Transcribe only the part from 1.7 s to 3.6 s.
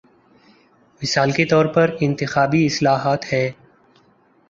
پر انتخابی اصلاحات ہیں۔